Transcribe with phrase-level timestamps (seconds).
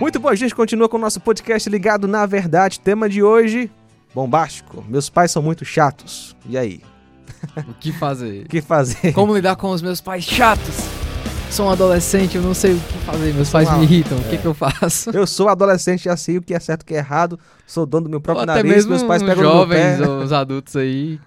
[0.00, 2.80] Muito bom, a gente continua com o nosso podcast ligado na verdade.
[2.80, 3.70] Tema de hoje,
[4.14, 4.84] bombástico.
[4.88, 6.36] Meus pais são muito chatos.
[6.48, 6.80] E aí?
[7.68, 8.44] O que fazer?
[8.46, 9.12] O que fazer?
[9.12, 10.74] Como lidar com os meus pais chatos?
[11.50, 13.32] Sou um adolescente, eu não sei o que fazer.
[13.32, 14.18] Meus pais me irritam.
[14.18, 14.38] O que, é.
[14.38, 15.10] que eu faço?
[15.10, 17.38] Eu sou adolescente, já sei o que é certo e o que é errado.
[17.66, 18.74] Sou dono do meu Ou próprio até nariz.
[18.74, 20.08] mesmo Meus pais os pegam no meu jovens, pé.
[20.08, 21.20] ou os adultos aí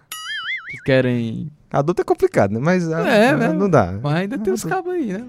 [0.69, 1.49] que querem.
[1.71, 2.59] Adulto é complicado, né?
[2.61, 3.53] Mas ah, É, não, né?
[3.53, 3.93] não dá.
[4.01, 5.23] Mas ainda tem os cabos aí, né?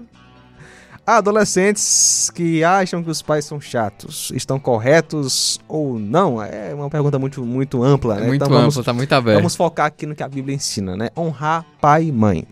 [1.17, 4.31] Adolescentes que acham que os pais são chatos.
[4.35, 6.41] Estão corretos ou não?
[6.41, 8.27] É uma pergunta muito, muito ampla, É né?
[8.27, 9.37] muito então vamos, amplo, tá muito aberto.
[9.37, 11.09] vamos focar aqui no que a Bíblia ensina, né?
[11.17, 12.45] Honrar pai e mãe.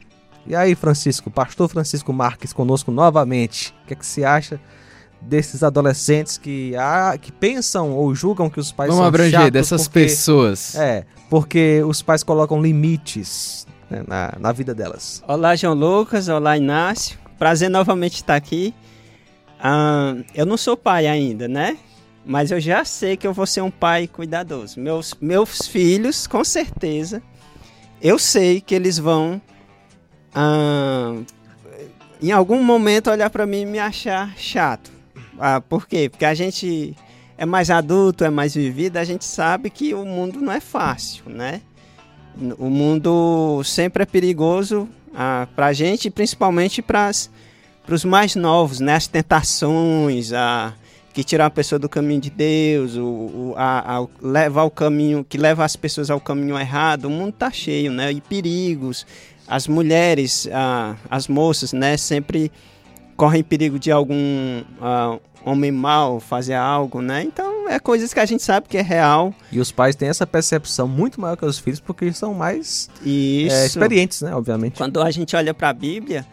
[0.46, 3.74] E aí, Francisco, pastor Francisco Marques conosco novamente.
[3.84, 4.60] O que é que você acha
[5.22, 9.52] desses adolescentes que, ah, que pensam ou julgam que os pais Vamos são abranger chatos
[9.52, 10.76] dessas porque, pessoas.
[10.76, 15.22] É, porque os pais colocam limites né, na, na vida delas.
[15.28, 16.30] Olá, João Lucas.
[16.30, 17.18] Olá, Inácio.
[17.38, 18.74] Prazer novamente estar aqui.
[20.34, 21.78] Eu não sou pai ainda, né?
[22.26, 24.80] Mas eu já sei que eu vou ser um pai cuidadoso.
[24.80, 27.24] Meus, meus filhos, com certeza,
[28.02, 29.42] eu sei que eles vão,
[32.22, 34.92] em algum momento, olhar para mim e me achar chato.
[35.40, 36.10] Ah, por quê?
[36.10, 36.96] Porque a gente
[37.38, 41.30] é mais adulto, é mais vivido, a gente sabe que o mundo não é fácil,
[41.30, 41.62] né?
[42.58, 47.12] O mundo sempre é perigoso ah, para a gente, principalmente para
[47.90, 48.96] os mais novos, né?
[48.96, 50.74] As tentações, a,
[51.14, 55.26] que tiram a pessoa do caminho de Deus, o, o, a, a, levar o caminho,
[55.28, 57.06] que leva as pessoas ao caminho errado.
[57.06, 58.12] O mundo tá cheio, né?
[58.12, 59.06] E perigos.
[59.48, 61.98] As mulheres, ah, as moças, né?
[61.98, 62.52] Sempre
[63.16, 67.24] correm perigo de algum ah, homem mau fazer algo, né?
[67.24, 69.34] Então é coisas que a gente sabe que é real.
[69.52, 72.90] E os pais têm essa percepção muito maior que os filhos porque eles são mais
[73.06, 74.34] é, experientes, né?
[74.34, 74.78] Obviamente.
[74.78, 76.26] Quando a gente olha para a Bíblia,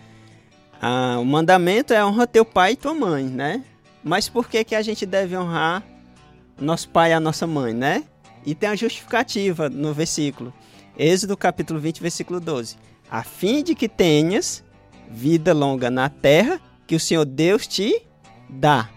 [0.80, 3.64] ah, o mandamento é honra teu pai e tua mãe, né?
[4.02, 5.82] Mas por que, que a gente deve honrar
[6.60, 8.04] nosso pai e a nossa mãe, né?
[8.44, 10.52] E tem a justificativa no versículo.
[10.98, 12.76] Êxodo capítulo 20, versículo 12.
[13.10, 14.62] A fim de que tenhas
[15.10, 18.02] vida longa na terra que o Senhor Deus te
[18.48, 18.88] dá.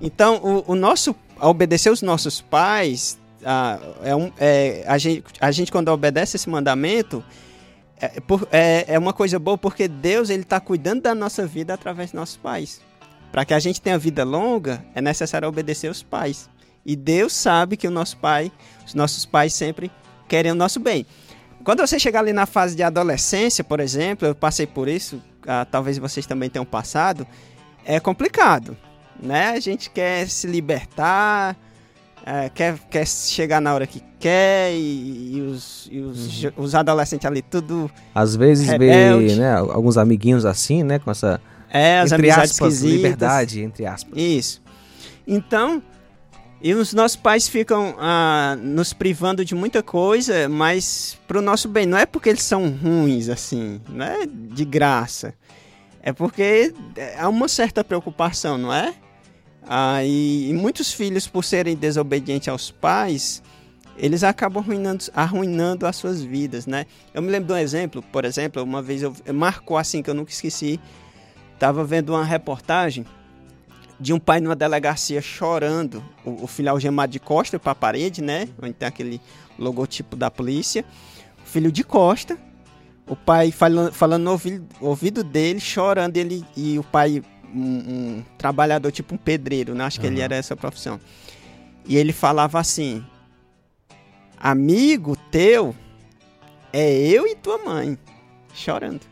[0.00, 5.50] Então, o, o nosso, obedecer os nossos pais, ah, é um, é, a, gente, a
[5.50, 7.24] gente quando obedece esse mandamento,
[8.00, 11.74] é, por- é, é uma coisa boa porque Deus ele está cuidando da nossa vida
[11.74, 12.80] através dos nossos pais.
[13.30, 16.48] Para que a gente tenha vida longa, é necessário obedecer os pais.
[16.84, 18.50] E Deus sabe que o nosso pai,
[18.84, 19.90] os nossos pais sempre
[20.26, 21.06] querem o nosso bem.
[21.62, 25.66] Quando você chegar ali na fase de adolescência, por exemplo, eu passei por isso, ah,
[25.70, 27.26] talvez vocês também tenham passado,
[27.84, 28.76] é complicado,
[29.22, 29.50] né?
[29.50, 31.56] A gente quer se libertar,
[32.24, 36.74] é, quer, quer chegar na hora que quer e, e os, e os, jo- os
[36.74, 39.34] adolescentes ali tudo Às vezes Rebelde.
[39.34, 40.98] vê né, alguns amiguinhos assim, né?
[40.98, 42.90] Com essa é as entre aspas, esquisitas.
[42.92, 44.12] liberdade, entre aspas.
[44.18, 44.60] Isso.
[45.26, 45.80] Então,
[46.60, 51.86] e os nossos pais ficam ah, nos privando de muita coisa, mas pro nosso bem.
[51.86, 55.32] Não é porque eles são ruins, assim, não é de graça.
[56.02, 56.74] É porque
[57.18, 58.92] há uma certa preocupação, não é?
[59.66, 63.42] Ah, e, muitos filhos, por serem desobedientes aos pais,
[63.96, 66.86] eles acabam arruinando, arruinando as suas vidas, né?
[67.12, 70.14] Eu me lembro de um exemplo, por exemplo, uma vez eu marcou assim que eu
[70.14, 70.80] nunca esqueci.
[71.58, 73.04] Tava vendo uma reportagem
[74.00, 78.22] de um pai numa delegacia chorando, o, o filho algemado de costa para a parede,
[78.22, 78.48] né?
[78.60, 79.20] Onde tem aquele
[79.58, 80.84] logotipo da polícia.
[81.44, 82.38] O filho de costa,
[83.06, 87.22] o pai falando, falando no ouvido, ouvido dele, chorando, ele e o pai,
[87.54, 89.84] um, um trabalhador, tipo um pedreiro, né?
[89.84, 91.00] Acho que ele era essa profissão.
[91.86, 93.04] E ele falava assim:
[94.38, 95.74] Amigo teu
[96.72, 97.98] é eu e tua mãe,
[98.54, 99.02] chorando.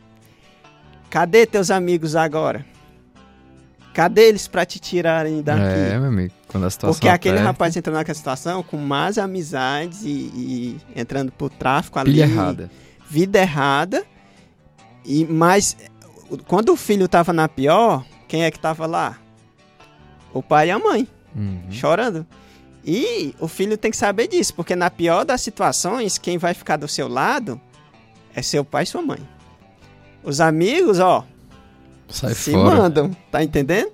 [1.09, 2.65] Cadê teus amigos agora?
[3.93, 5.61] Cadê eles pra te tirarem daqui?
[5.61, 6.33] É, meu amigo.
[6.47, 11.31] Quando a situação Porque aquele rapaz entrou naquela situação com más amizades e, e entrando
[11.31, 12.13] pro tráfico ali.
[12.13, 12.71] pilha errada.
[13.09, 14.03] Vida errada.
[15.05, 15.75] E mas
[16.47, 19.17] quando o filho tava na pior, quem é que tava lá?
[20.33, 21.05] O pai e a mãe,
[21.35, 21.63] Uhum.
[21.71, 22.25] chorando.
[22.85, 26.77] E o filho tem que saber disso, porque na pior das situações, quem vai ficar
[26.77, 27.59] do seu lado
[28.33, 29.19] é seu pai e sua mãe.
[30.23, 31.25] Os amigos, ó,
[32.07, 32.75] Sai se fora.
[32.77, 33.91] mandam, tá entendendo?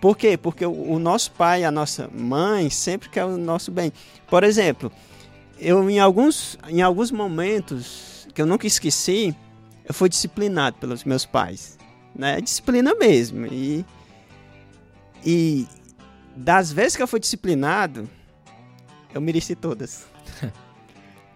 [0.00, 0.36] Por quê?
[0.36, 3.92] Porque o, o nosso pai e a nossa mãe sempre quer o nosso bem.
[4.28, 4.90] Por exemplo,
[5.58, 9.34] eu em alguns, em alguns momentos que eu nunca esqueci,
[9.86, 11.76] eu fui disciplinado pelos meus pais,
[12.14, 12.40] né?
[12.40, 13.46] Disciplina mesmo.
[13.46, 13.84] E,
[15.24, 15.66] e
[16.36, 18.08] das vezes que eu fui disciplinado,
[19.14, 20.06] eu mereci todas.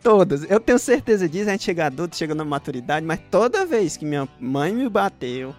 [0.02, 0.48] todas.
[0.50, 4.04] Eu tenho certeza disso, a gente chega adulto, chega na maturidade, mas toda vez que
[4.04, 5.54] minha mãe me bateu,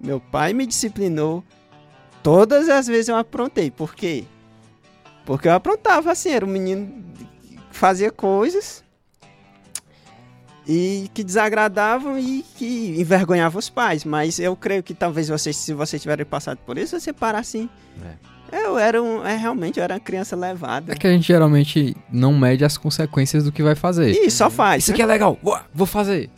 [0.00, 1.44] meu pai me disciplinou,
[2.22, 3.70] Todas as vezes eu aprontei.
[3.70, 4.24] Por quê?
[5.24, 8.84] Porque eu aprontava assim, era um menino que fazia coisas
[10.68, 14.04] e que desagradavam e que envergonhavam os pais.
[14.04, 17.68] Mas eu creio que talvez vocês, se vocês tiverem passado por isso, você parar assim.
[18.52, 20.92] Eu era um, é, realmente eu era uma criança levada.
[20.92, 24.10] É que a gente geralmente não mede as consequências do que vai fazer.
[24.10, 24.84] E só faz.
[24.84, 26.30] Isso aqui é legal, vou- vou fazer.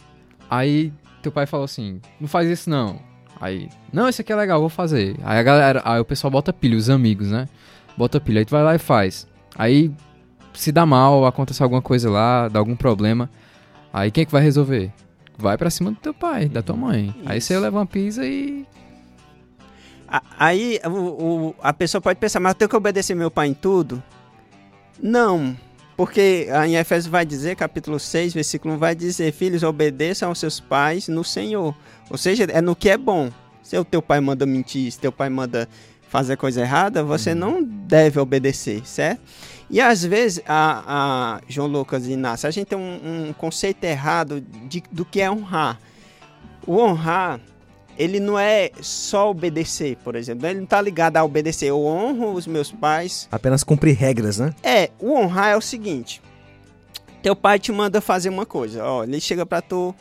[0.48, 0.92] Aí
[1.22, 2.98] teu pai falou assim: não faz isso não.
[3.40, 5.16] Aí, não, isso aqui é legal, vou fazer.
[5.24, 7.48] Aí a galera, aí o pessoal bota pilha, os amigos, né?
[7.96, 9.26] Bota pilha, aí tu vai lá e faz.
[9.56, 9.90] Aí
[10.52, 13.30] se dá mal, acontece alguma coisa lá, dá algum problema.
[13.92, 14.92] Aí quem é que vai resolver?
[15.36, 17.14] Vai pra cima do teu pai, da tua mãe.
[17.26, 17.62] Aí você Isso.
[17.62, 18.66] leva uma pizza e.
[20.06, 23.48] A- Aí o, o- a pessoa pode pensar, mas eu tenho que obedecer meu pai
[23.48, 24.02] em tudo?
[25.02, 25.56] Não,
[25.96, 30.60] porque em Efésios vai dizer, capítulo 6, versículo 1, vai dizer, filhos, obedeçam aos seus
[30.60, 31.74] pais no Senhor.
[32.10, 33.30] Ou seja, é no que é bom.
[33.62, 35.68] Se o teu pai manda mentir, se teu pai manda
[36.10, 39.22] fazer coisa errada, você não deve obedecer, certo?
[39.70, 40.82] E às vezes, a,
[41.38, 45.20] a João Lucas e Inácio, a gente tem um, um conceito errado de- do que
[45.20, 45.78] é honrar.
[46.66, 47.40] O honrar
[47.96, 50.46] ele não é só obedecer, por exemplo.
[50.46, 51.66] Ele não tá ligado a obedecer.
[51.66, 53.28] Eu honro os meus pais.
[53.30, 54.54] Apenas cumprir regras, né?
[54.62, 56.20] É, o honrar é o seguinte.
[57.22, 58.82] Teu pai te manda fazer uma coisa.
[58.82, 59.94] Ó, ele chega pra tu,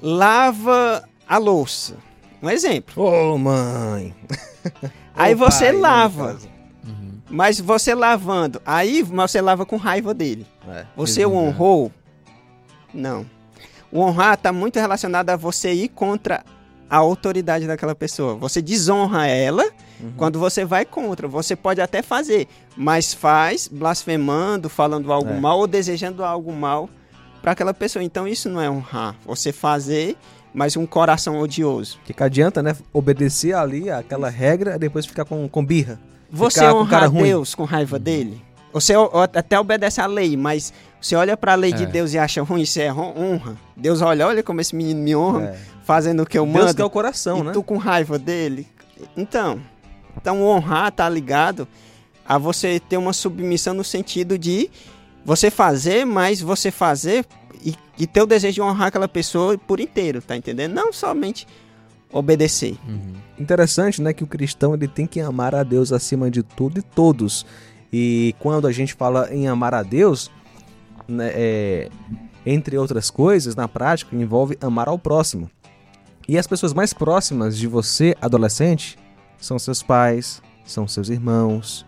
[0.00, 1.96] lava a louça.
[2.42, 3.02] Um exemplo.
[3.02, 4.14] Ô, mãe.
[5.14, 6.38] Aí Ô, você no lava.
[6.86, 7.12] Uhum.
[7.30, 10.46] Mas você lavando, aí você lava com raiva dele.
[10.68, 10.84] É.
[10.96, 11.48] Você o Uhum.
[11.48, 11.92] honrou?
[12.92, 13.26] Não.
[13.90, 16.44] O honrar está muito relacionado a você ir contra
[16.90, 18.34] a autoridade daquela pessoa.
[18.36, 19.64] Você desonra ela
[20.00, 20.12] Uhum.
[20.16, 21.26] quando você vai contra.
[21.28, 22.46] Você pode até fazer,
[22.76, 25.40] mas faz blasfemando, falando algo É.
[25.40, 26.88] mal ou desejando algo mal
[27.40, 28.02] para aquela pessoa.
[28.02, 29.14] Então isso não é honrar.
[29.24, 30.16] Você fazer,
[30.54, 31.98] mas um coração odioso.
[32.04, 32.74] Que que adianta, né?
[32.92, 35.98] Obedecer ali aquela regra e depois ficar com, com birra.
[36.30, 37.24] Você com honra cara a ruim.
[37.24, 38.40] Deus com raiva dele?
[38.72, 38.92] Você
[39.34, 41.86] até obedece à lei, mas você olha para a lei de É.
[41.86, 43.56] Deus e acha ruim, isso é hon- honra.
[43.76, 45.58] Deus olha, olha como esse menino me honra, É.
[45.84, 46.74] fazendo o que eu Deus mando.
[46.74, 47.52] que é o coração, e né?
[47.52, 48.66] tu com raiva dele.
[49.16, 49.60] Então,
[50.16, 51.68] então honrar tá ligado
[52.26, 54.68] a você ter uma submissão no sentido de
[55.24, 57.24] você fazer, mas você fazer
[57.64, 60.72] e, e ter o desejo de honrar aquela pessoa por inteiro, tá entendendo?
[60.74, 61.46] Não somente
[62.12, 62.76] obedecer.
[62.86, 63.14] Uhum.
[63.38, 66.82] Interessante, né, que o cristão ele tem que amar a Deus acima de tudo e
[66.82, 67.44] todos.
[67.92, 70.30] E quando a gente fala em amar a Deus,
[71.08, 71.88] né, é,
[72.46, 75.50] entre outras coisas, na prática, envolve amar ao próximo.
[76.28, 78.96] E as pessoas mais próximas de você, adolescente,
[79.38, 81.84] são seus pais, são seus irmãos,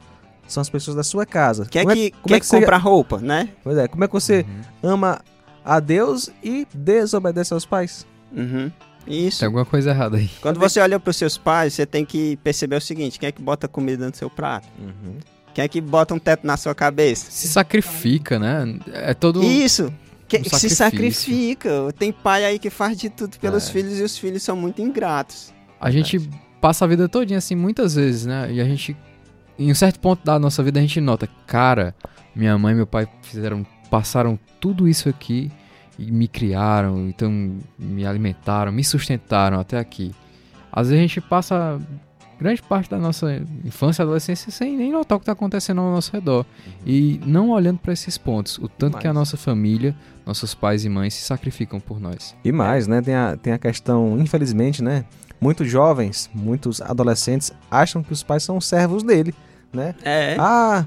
[0.47, 1.67] são as pessoas da sua casa.
[1.67, 3.49] Quer Como é- que, como quer é que você- comprar roupa, né?
[3.65, 4.45] Pois é, como é que você
[4.83, 4.91] Uhum.
[4.91, 5.21] ama
[5.67, 8.07] a Deus e desobedece aos pais?
[8.33, 8.71] Uhum.
[9.07, 9.41] Isso.
[9.41, 10.31] Tem alguma coisa errada aí.
[10.41, 13.33] Quando você olha para os seus pais, você tem que perceber o seguinte: quem é
[13.33, 14.67] que bota comida no seu prato?
[15.55, 17.31] Quem é que bota um teto na sua cabeça?
[17.31, 18.79] Se sacrifica, né?
[18.93, 19.43] É todo.
[19.43, 19.93] Isso.
[20.29, 21.71] Que, um se sacrifica.
[21.99, 23.73] Tem pai aí que faz de tudo pelos É.
[23.73, 25.53] filhos e os filhos são muito ingratos.
[25.81, 26.19] A gente
[26.61, 28.53] passa a vida todinha assim muitas vezes, né?
[28.53, 28.97] E a gente,
[29.59, 31.95] em um certo ponto da nossa vida, a gente nota, cara,
[32.35, 35.51] minha mãe e meu pai fizeram, passaram tudo isso aqui
[35.99, 40.13] e me criaram, então me alimentaram, me sustentaram até aqui.
[40.71, 41.81] Às vezes a gente passa
[42.39, 45.91] grande parte da nossa infância e adolescência sem nem notar o que está acontecendo ao
[45.91, 46.45] nosso redor.
[46.85, 50.89] E não olhando para esses pontos, o tanto que a nossa família, nossos pais e
[50.89, 52.37] mães se sacrificam por nós.
[52.45, 53.01] E mais, né?
[53.01, 55.05] Tem a, tem a questão, infelizmente, né?
[55.41, 59.35] Muitos jovens, muitos adolescentes acham que os pais são servos dele,
[59.73, 59.95] né?
[60.03, 60.37] É.
[60.39, 60.87] Ah,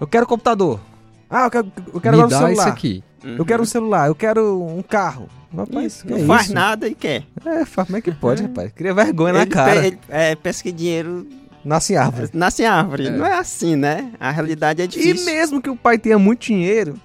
[0.00, 0.80] eu quero computador.
[1.28, 2.72] Ah, eu quero, eu quero me agora um dá isso celular.
[2.72, 3.04] aqui.
[3.24, 5.28] Eu quero um celular, eu quero um carro.
[5.56, 6.54] Rapaz, Isso, que não é faz isso?
[6.54, 7.22] nada e quer.
[7.46, 8.72] É, fa- como é que pode, rapaz?
[8.72, 9.86] Cria vergonha na Ele pe- cara.
[9.86, 11.26] ele- é, pensa que dinheiro
[11.64, 12.28] Nasce em árvore.
[12.34, 13.06] nasce em árvore.
[13.06, 13.10] É.
[13.10, 14.10] Não é assim, né?
[14.18, 15.24] A realidade é E difícil.
[15.24, 16.96] mesmo que o pai tenha muito dinheiro,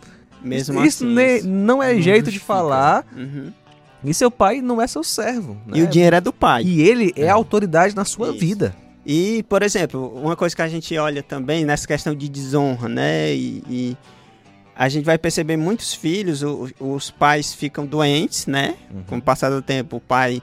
[0.43, 1.13] mesmo isso assim.
[1.13, 1.47] ne- isso.
[1.47, 3.05] não é não jeito de falar.
[3.15, 3.53] Uhum.
[4.03, 5.55] E seu pai não é seu servo.
[5.67, 5.83] E né?
[5.83, 6.63] o dinheiro é do pai.
[6.63, 7.29] E ele é, É.
[7.29, 8.39] a autoridade na sua Isso.
[8.39, 8.75] vida.
[9.11, 13.33] E, por exemplo, uma coisa que a gente olha também nessa questão de desonra, né?
[13.33, 13.97] E, e
[14.75, 18.75] a gente vai perceber muitos filhos, o- os pais ficam doentes, né?
[19.07, 20.39] Com o passar do tempo, o pai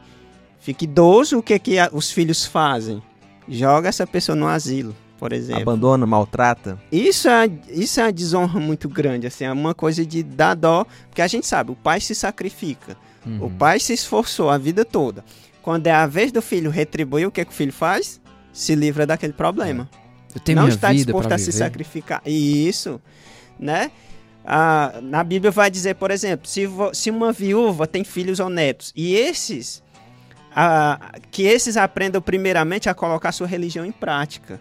[0.58, 3.00] fica idoso, o que, que a- os filhos fazem?
[3.48, 5.62] Joga essa pessoa no asilo, por exemplo.
[5.62, 6.76] Abandona, maltrata.
[6.90, 10.84] Isso é, isso é uma desonra muito grande, assim, é uma coisa de dar dó,
[11.08, 13.50] porque a gente sabe, o pai se sacrifica, o Uhum.
[13.56, 15.24] pai se esforçou a vida toda.
[15.62, 18.20] Quando é a vez do filho retribuir, o que, que o filho faz?
[18.56, 19.88] Se livra daquele problema.
[20.34, 22.22] Eu tenho Não está disposto a se sacrificar.
[22.24, 23.00] Isso,
[23.58, 23.90] né?
[24.44, 28.92] Ah, na Bíblia vai dizer, por exemplo, se, se uma viúva tem filhos ou netos,
[28.96, 29.82] e esses
[30.54, 34.60] a- que esses aprendam primeiramente a colocar sua religião em prática,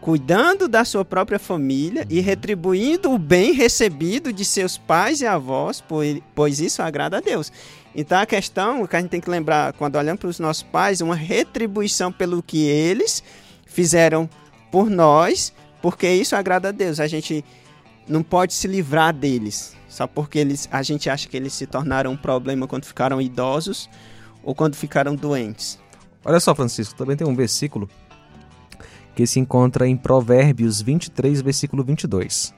[0.00, 5.80] cuidando da sua própria família e retribuindo o bem recebido de seus pais e avós,
[5.80, 7.52] pois, pois isso agrada a Deus.
[7.94, 11.00] Então a questão que a gente tem que lembrar quando olhamos para os nossos pais,
[11.00, 13.22] uma retribuição pelo que eles
[13.66, 14.28] fizeram
[14.70, 16.98] por nós, porque isso agrada a Deus.
[17.00, 17.44] A gente
[18.08, 22.12] não pode se livrar deles, só porque eles, a gente acha que eles se tornaram
[22.12, 23.88] um problema quando ficaram idosos
[24.42, 25.78] ou quando ficaram doentes.
[26.24, 27.88] Olha só, Francisco, também tem um versículo
[29.14, 32.54] que se encontra em Provérbios 23, versículo 22.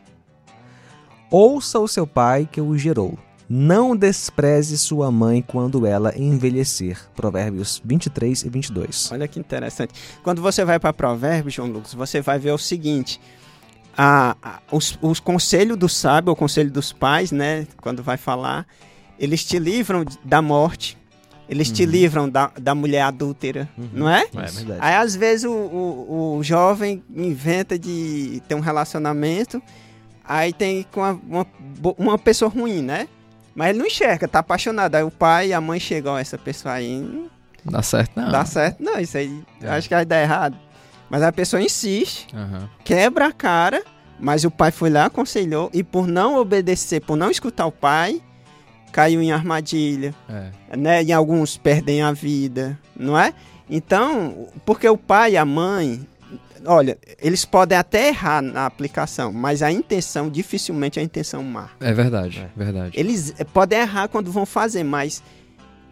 [1.31, 3.19] Ouça o seu pai que o gerou.
[3.49, 6.99] Não despreze sua mãe quando ela envelhecer.
[7.15, 9.11] Provérbios 23 e 22.
[9.13, 9.93] Olha que interessante.
[10.23, 13.21] Quando você vai para Provérbios, João Lucas, você vai ver o seguinte:
[13.97, 17.67] a, a- os, os conselhos do sábio, o conselho dos pais, né?
[17.83, 18.67] Quando vai falar,
[19.19, 20.97] eles te livram da morte,
[21.49, 24.23] eles te livram da, da mulher adúltera, não é?
[24.23, 24.81] É verdade.
[24.81, 29.63] Aí às vezes o, o, o jovem inventa de ter um relacionamento,
[30.25, 31.47] aí tem com uma, uma,
[31.99, 33.07] uma pessoa ruim, né?
[33.55, 34.95] Mas ele não enxerga, tá apaixonado.
[34.97, 37.31] Aí o pai e a mãe chegam, "Ó, essa pessoa aí não
[37.65, 38.31] Dá certo, não.
[38.31, 38.83] dá certo.
[38.83, 39.69] Não, isso aí É.
[39.71, 40.57] acho que vai dar errado.
[41.09, 42.69] Mas a pessoa insiste, Aham.
[42.85, 43.83] quebra a cara,
[44.19, 48.21] mas o pai foi lá, aconselhou, e por não obedecer, por não escutar o pai,
[48.91, 50.77] caiu em armadilha É.
[50.77, 51.03] né?
[51.05, 53.33] E alguns perdem a vida, não é?
[53.71, 56.07] Então, porque o pai e a mãe,
[56.67, 61.71] olha, eles podem até errar na aplicação, mas a intenção, dificilmente a intenção má.
[61.81, 62.99] É verdade, verdade.
[62.99, 65.23] Eles eh, podem errar quando vão fazer, mas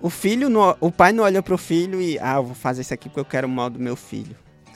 [0.01, 2.93] o filho, não- o pai não olha pro filho e, ah, eu vou fazer isso
[2.95, 4.35] aqui porque eu quero o mal do meu filho.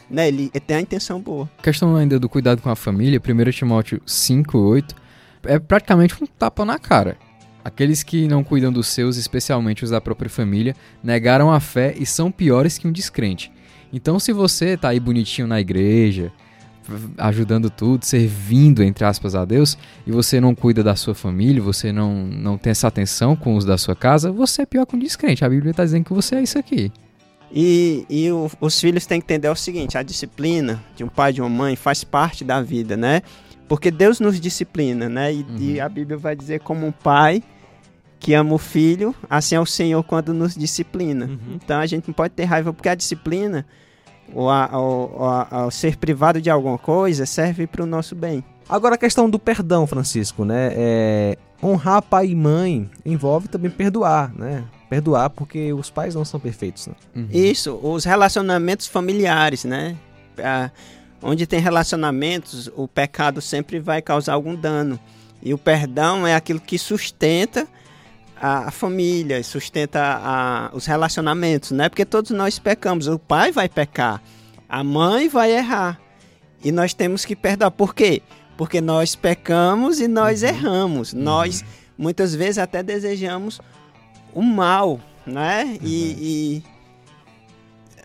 [0.08, 0.28] Né?
[0.28, 1.50] Ele, ele tem a intenção boa.
[1.62, 4.94] questão ainda do cuidado com a família, 1 Timóteo 5, 8,
[5.44, 7.16] é praticamente um tapa na cara.
[7.64, 12.06] Aqueles que não cuidam dos seus, especialmente os da própria família, negaram a fé e
[12.06, 13.50] são piores que um descrente.
[13.92, 16.32] Então, se você tá aí bonitinho na igreja,
[17.18, 19.76] ajudando tudo, servindo, entre aspas, a Deus,
[20.06, 23.64] e você não cuida da sua família, você não, não tem essa atenção com os
[23.64, 25.44] da sua casa, você é pior que um descrente.
[25.44, 26.92] A Bíblia tá dizendo que você é isso aqui.
[27.52, 31.30] E, e o- os filhos têm que entender o seguinte: a disciplina de um pai
[31.30, 33.22] e de uma mãe faz parte da vida, né?
[33.68, 35.32] Porque Deus nos disciplina, né?
[35.32, 35.56] E, Uhum.
[35.60, 37.42] e a Bíblia vai dizer como um pai
[38.18, 41.26] que ama o filho, assim é o Senhor quando nos disciplina.
[41.26, 41.38] Uhum.
[41.62, 43.66] Então a gente não pode ter raiva porque a disciplina,
[44.32, 48.14] ou a, ou- ou a- ao ser privado de alguma coisa, serve para o nosso
[48.14, 48.42] bem.
[48.68, 50.72] Agora a questão do perdão, Francisco, né?
[50.74, 54.64] É, honrar pai e mãe envolve também perdoar, né?
[54.90, 56.94] Perdoar porque os pais não são perfeitos, né?
[57.14, 57.28] Uhum.
[57.30, 59.96] Isso, os relacionamentos familiares, né?
[60.38, 60.70] Ah,
[61.22, 64.98] onde tem relacionamentos, o pecado sempre vai causar algum dano.
[65.42, 67.68] E o perdão é aquilo que sustenta
[68.40, 71.88] a, família, sustenta a- os relacionamentos, né?
[71.88, 73.06] Porque todos nós pecamos.
[73.06, 74.22] O pai vai pecar,
[74.68, 76.00] a mãe vai errar.
[76.64, 77.70] E nós temos que perdoar.
[77.70, 78.22] Por quê?
[78.56, 81.12] Porque nós pecamos e nós erramos.
[81.12, 81.64] Nós,
[81.96, 83.60] muitas vezes, até desejamos
[84.32, 85.76] o mal, né?
[85.82, 86.62] E, e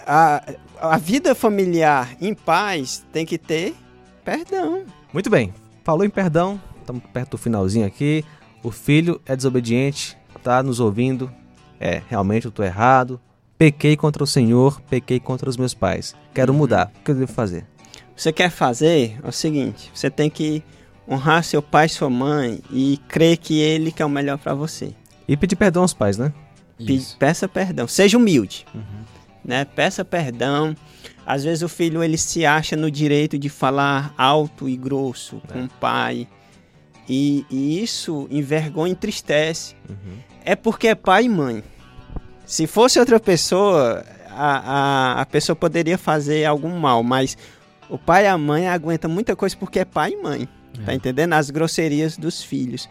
[0.05, 0.43] a,
[0.79, 3.75] a vida familiar em paz tem que ter
[4.23, 4.83] perdão.
[5.13, 5.53] Muito bem.
[5.83, 8.23] Falou em perdão, estamos perto do finalzinho aqui.
[8.63, 11.31] O filho é desobediente, tá nos ouvindo.
[11.79, 13.19] É, realmente eu tô errado.
[13.57, 16.15] Pequei contra o Senhor, pequei contra os meus pais.
[16.33, 16.91] Quero mudar.
[16.99, 17.65] O que eu devo fazer?
[18.15, 20.63] Você quer fazer é o seguinte: você tem que
[21.07, 24.53] honrar seu pai e sua mãe e crer que ele que é o melhor para
[24.53, 24.93] você.
[25.27, 26.33] E pedir perdão aos pais, né?
[26.77, 27.01] Pe-.
[27.19, 28.65] Peça perdão, seja humilde,
[29.43, 29.65] né?
[29.65, 30.75] Peça perdão.
[31.25, 35.65] Às vezes o filho ele se acha no direito de falar alto e grosso com
[35.65, 36.27] o pai.
[37.07, 39.75] E, e isso envergonha e entristece.
[40.43, 41.63] É porque é pai e mãe.
[42.45, 44.57] Se fosse outra pessoa, a,
[45.17, 47.37] a, a pessoa poderia fazer algum mal, mas
[47.89, 50.47] o pai e a mãe aguentam muita coisa porque é pai e mãe.
[50.85, 50.95] Tá É.
[50.95, 51.33] entendendo?
[51.33, 52.89] As grosserias dos filhos.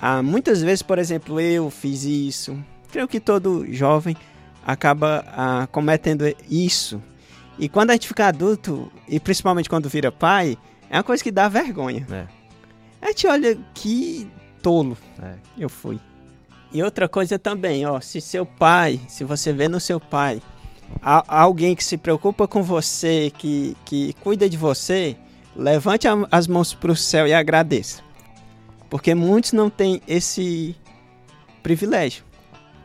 [0.00, 2.58] Ah, muitas vezes, por exemplo, eu fiz isso.
[2.92, 4.16] Creio que todo jovem
[4.64, 7.02] acaba ah, cometendo isso.
[7.58, 10.58] E quando a gente fica adulto, e principalmente quando vira pai,
[10.90, 12.06] é uma coisa que dá vergonha.
[12.10, 12.26] É.
[13.00, 14.28] A gente olha que
[14.60, 15.34] tolo É.
[15.58, 15.98] eu fui.
[16.76, 20.42] E outra coisa também, ó, se seu pai, se você vê no seu pai
[21.00, 25.16] alguém que se preocupa com você, que, que cuida de você,
[25.56, 28.02] levante a- as mãos para o céu e agradeça.
[28.90, 30.76] Porque muitos não têm esse
[31.62, 32.22] privilégio.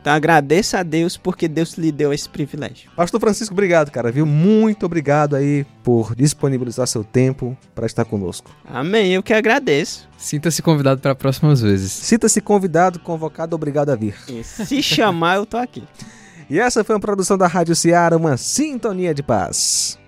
[0.02, 2.90] Então agradeça a Deus porque Deus lhe deu esse privilégio.
[2.96, 4.26] Pastor Francisco, obrigado, cara, viu?
[4.26, 8.50] Muito obrigado aí por disponibilizar seu tempo para estar conosco.
[8.68, 10.08] Amém, eu que agradeço.
[10.18, 11.92] Sinta-se convidado para próximas vezes.
[11.92, 14.16] Sinta-se convidado, convocado, obrigado a vir.
[14.28, 15.84] E se chamar, eu tô aqui.
[16.50, 19.98] E essa foi uma produção da Rádio Ceará, uma sintonia de paz.